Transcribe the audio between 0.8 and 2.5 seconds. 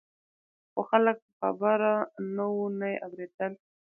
خلک په خبره نه